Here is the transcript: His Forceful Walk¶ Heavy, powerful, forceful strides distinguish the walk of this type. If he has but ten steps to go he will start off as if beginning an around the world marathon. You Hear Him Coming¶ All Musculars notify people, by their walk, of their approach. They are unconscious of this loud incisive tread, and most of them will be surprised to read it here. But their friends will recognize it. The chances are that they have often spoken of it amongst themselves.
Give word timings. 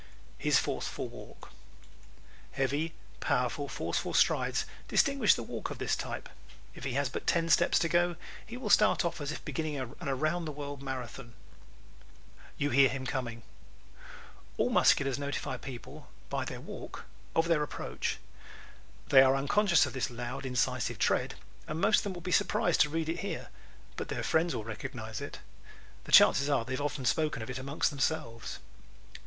His 0.39 0.57
Forceful 0.57 1.07
Walk¶ 1.09 1.49
Heavy, 2.53 2.95
powerful, 3.19 3.67
forceful 3.67 4.15
strides 4.15 4.65
distinguish 4.87 5.35
the 5.35 5.43
walk 5.43 5.69
of 5.69 5.77
this 5.77 5.95
type. 5.95 6.27
If 6.73 6.85
he 6.85 6.93
has 6.93 7.07
but 7.07 7.27
ten 7.27 7.49
steps 7.49 7.77
to 7.77 7.87
go 7.87 8.15
he 8.43 8.57
will 8.57 8.71
start 8.71 9.05
off 9.05 9.21
as 9.21 9.31
if 9.31 9.45
beginning 9.45 9.77
an 9.77 9.93
around 10.01 10.45
the 10.45 10.51
world 10.51 10.81
marathon. 10.81 11.33
You 12.57 12.71
Hear 12.71 12.89
Him 12.89 13.05
Coming¶ 13.05 13.43
All 14.57 14.71
Musculars 14.71 15.19
notify 15.19 15.55
people, 15.55 16.09
by 16.31 16.45
their 16.45 16.61
walk, 16.61 17.05
of 17.35 17.47
their 17.47 17.61
approach. 17.61 18.17
They 19.09 19.21
are 19.21 19.35
unconscious 19.35 19.85
of 19.85 19.93
this 19.93 20.09
loud 20.09 20.47
incisive 20.47 20.97
tread, 20.97 21.35
and 21.67 21.79
most 21.79 21.97
of 21.97 22.03
them 22.05 22.13
will 22.13 22.21
be 22.21 22.31
surprised 22.31 22.81
to 22.81 22.89
read 22.89 23.07
it 23.07 23.19
here. 23.19 23.49
But 23.97 24.07
their 24.07 24.23
friends 24.23 24.55
will 24.55 24.63
recognize 24.63 25.21
it. 25.21 25.41
The 26.05 26.11
chances 26.11 26.49
are 26.49 26.65
that 26.65 26.65
they 26.69 26.73
have 26.73 26.81
often 26.81 27.05
spoken 27.05 27.43
of 27.43 27.51
it 27.51 27.59
amongst 27.59 27.91
themselves. 27.91 28.57